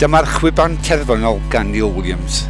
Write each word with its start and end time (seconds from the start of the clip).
Dyma'r 0.00 0.26
chwiban 0.38 0.78
terfynol 0.82 1.38
gan 1.52 1.70
Neil 1.70 1.92
Williams. 1.94 2.44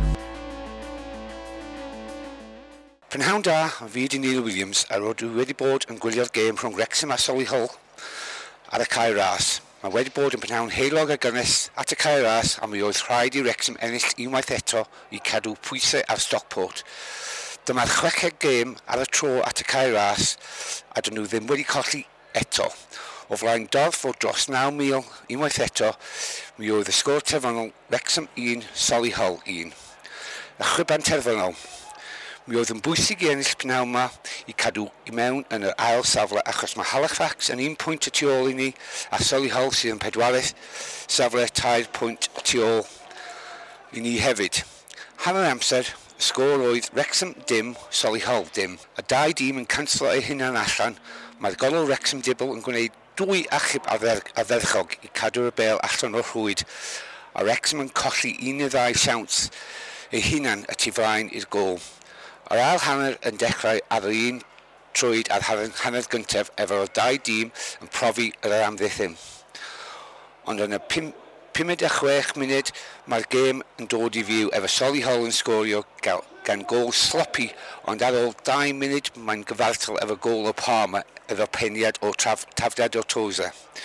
Prynhawn 3.12 3.42
da, 3.44 3.68
fi 3.68 4.06
di 4.08 4.18
Neil 4.18 4.40
Williams 4.40 4.86
a 4.88 4.96
rydw 4.96 5.28
wedi 5.36 5.52
bod 5.52 5.84
yn 5.92 5.98
gwylio'r 6.00 6.30
gêm 6.32 6.56
rhwng 6.56 6.78
Wrexham 6.78 7.12
a 7.12 7.18
Solly 7.20 7.44
Hull 7.50 7.68
ar 8.72 8.80
y 8.80 8.86
cae 8.88 9.12
ras. 9.12 9.58
Mae 9.82 9.92
wedi 9.92 10.14
bod 10.14 10.32
yn 10.32 10.40
prynhawn 10.40 10.72
heilog 10.72 11.10
a 11.12 11.18
gynnes 11.20 11.66
at 11.76 11.92
y 11.92 11.98
cae 11.98 12.22
ras 12.24 12.54
a 12.62 12.68
mi 12.70 12.80
oedd 12.80 13.02
rhaid 13.04 13.36
i 13.36 13.42
Wrexham 13.44 13.76
ennill 13.84 14.08
unwaith 14.24 14.52
eto 14.56 14.86
i 15.12 15.20
cadw 15.20 15.52
pwysau 15.66 16.00
ar 16.08 16.22
Stockport. 16.24 16.84
Dyma'r 17.68 17.92
chweched 17.98 18.40
gêm 18.40 18.76
ar 18.88 19.02
y 19.04 19.08
tro 19.12 19.40
at 19.44 19.60
y 19.60 19.66
cae 19.68 19.92
ras 19.92 20.36
a 20.96 21.04
dyn 21.04 21.18
nhw 21.18 21.28
ddim 21.28 21.50
wedi 21.52 21.68
colli 21.68 22.06
eto 22.32 22.70
o 23.28 23.38
flaen 23.38 23.68
dorth 23.72 24.04
o 24.08 24.14
dros 24.18 24.48
9,000 24.50 25.04
unwaith 25.34 25.60
eto, 25.66 25.92
mi 26.58 26.72
oedd 26.74 26.90
y 26.90 26.96
sgôr 26.96 27.22
terfynol 27.22 27.70
Wrexham 27.90 28.26
1, 28.34 28.66
Solihull 28.74 29.38
1. 29.44 29.70
Y 29.72 30.68
chryban 30.72 31.06
terfynol, 31.06 31.54
mi 32.46 32.58
oedd 32.58 32.72
yn 32.74 32.82
bwysig 32.82 33.22
i 33.22 33.30
ennill 33.30 33.54
pnaw 33.60 33.84
yma 33.86 34.08
i 34.50 34.54
cadw 34.58 34.88
i 35.06 35.14
mewn 35.14 35.44
yn 35.54 35.68
yr 35.68 35.76
ail 35.86 36.02
safle 36.08 36.42
achos 36.50 36.74
mae 36.74 36.88
Halifax 36.90 37.52
yn 37.54 37.62
un 37.62 37.76
pwynt 37.78 38.08
y 38.10 38.12
tu 38.18 38.26
ôl 38.32 38.50
i 38.50 38.56
ni 38.58 38.70
a 39.14 39.20
Solihull 39.22 39.70
sydd 39.70 39.94
yn 39.94 40.02
pedwaredd 40.02 40.50
safle 41.06 41.46
tair 41.54 41.86
pwynt 41.94 42.26
tu 42.42 42.64
ôl 42.66 42.82
i 43.92 44.02
ni 44.02 44.16
hefyd. 44.18 44.64
Hanner 45.22 45.46
amser, 45.52 45.86
y 46.18 46.24
sgôr 46.26 46.64
oedd 46.66 46.88
Wrexham 46.96 47.36
dim, 47.46 47.76
Solihull 47.94 48.48
dim. 48.56 48.74
Y 48.98 49.06
dau 49.06 49.34
dîm 49.38 49.62
yn 49.62 49.68
canslo 49.70 50.10
eu 50.10 50.24
hunan 50.26 50.58
allan. 50.58 50.98
Mae'r 51.38 51.58
golwg 51.60 51.86
Wrexham 51.86 52.24
Dibble 52.26 52.56
yn 52.56 52.64
gwneud 52.66 52.98
dwy 53.20 53.46
achub 53.52 53.88
a 53.92 53.98
dderchog 54.00 54.98
i 55.02 55.10
cadw'r 55.16 55.54
bel 55.56 55.80
allan 55.88 56.20
o'r 56.20 56.28
rhwyd 56.32 56.66
A 57.32 57.40
a'r 57.40 57.70
yn 57.80 57.88
colli 57.96 58.34
un 58.50 58.58
i 58.60 58.66
ddau 58.68 58.92
siawns 59.02 59.36
ei 60.12 60.20
hunan 60.26 60.66
y 60.68 60.74
tu 60.76 60.90
flaen 60.92 61.30
i'r 61.32 61.46
gol. 61.54 61.78
Yr 62.52 62.60
ail 62.60 62.80
hanner 62.84 63.14
yn 63.28 63.38
dechrau 63.40 63.80
ar 63.96 64.04
yr 64.10 64.18
un 64.32 64.42
trwyd 64.92 65.30
a'r 65.32 65.46
hanner 65.48 66.08
gyntaf 66.12 66.50
efo'r 66.60 66.92
dau 66.98 67.16
dîm 67.28 67.48
yn 67.80 67.92
profi 67.96 68.28
yr 68.44 68.58
amddiffyn. 68.66 69.16
Ond 70.44 70.60
yn 70.66 70.76
y 70.76 70.80
56 70.92 72.36
munud 72.42 72.74
mae'r 73.08 73.24
gêm 73.32 73.64
yn 73.80 73.88
dod 73.94 74.20
i 74.20 74.26
fyw 74.28 74.52
efo 74.58 74.72
Solly 74.76 75.00
Hull 75.08 75.24
yn 75.30 75.32
sgorio 75.32 75.80
gan 76.04 76.66
gol 76.68 76.92
sloppy 76.92 77.48
ond 77.88 78.04
ar 78.04 78.20
ôl 78.20 78.36
2 78.44 78.76
munud 78.76 79.08
mae'n 79.16 79.48
gyfartal 79.48 79.96
efo 80.04 80.20
gol 80.28 80.52
o 80.52 80.56
Palmer 80.60 81.08
efo 81.32 81.48
peniad 81.56 81.98
o 82.04 82.12
traf, 82.12 82.46
tafdiad 82.58 82.96
o 83.00 83.02
Toza. 83.02 83.50
E. 83.50 83.80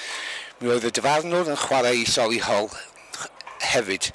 Mi 0.59 0.71
oedd 0.73 0.87
y 0.89 0.91
dyfarnwr 0.97 1.51
yn 1.53 1.59
chwarae 1.61 1.99
i 2.01 2.05
Sori 2.09 2.39
Hall 2.41 2.71
hefyd. 3.71 4.07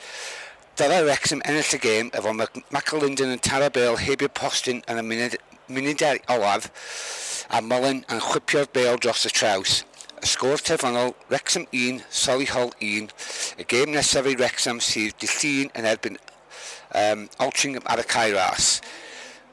Dyla 0.81 1.03
Wrexham 1.05 1.43
ennill 1.47 1.77
y 1.77 1.79
gêm 1.83 2.09
efo 2.19 2.33
McAlinden 2.35 3.35
yn 3.37 3.43
taro 3.45 3.69
bel 3.71 3.99
heb 4.01 4.25
i'r 4.25 4.33
postyn 4.35 4.81
yn 4.91 4.99
y 4.99 5.05
munud, 5.07 5.37
munudau 5.71 6.19
olaf 6.35 6.67
a 7.53 7.61
Mullen 7.63 8.03
yn 8.11 8.23
chwipio'r 8.25 8.67
bel 8.75 8.99
dros 8.99 9.27
y 9.29 9.33
traws. 9.37 9.83
Y 10.23 10.31
sgôr 10.31 10.59
terfynol 10.65 11.15
Wrexham 11.29 11.69
1, 11.71 12.03
Sori 12.11 12.51
Hall 12.51 12.73
1. 12.81 13.13
Y 13.61 13.69
gêm 13.69 13.95
nesaf 13.95 14.27
i 14.27 14.35
Wrexham 14.41 14.83
sydd 14.83 15.15
dillun 15.23 15.71
yn 15.79 15.89
erbyn 15.93 16.19
um, 16.19 17.29
Altrincham 17.39 17.87
ar 17.87 18.03
y 18.03 18.09
Cairas. 18.09 18.75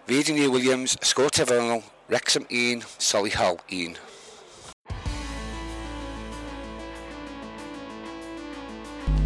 Virginia 0.10 0.50
Williams, 0.50 0.98
sgôr 1.06 1.30
terfynol 1.30 1.84
Wrexham 2.10 2.46
1, 2.50 2.82
Solihull 2.98 3.60
1. 3.70 3.94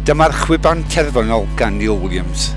Dyma'r 0.04 0.34
chwiban 0.42 0.84
terfynol 0.92 1.48
gan 1.56 1.78
Neil 1.80 1.96
Williams. 1.96 2.50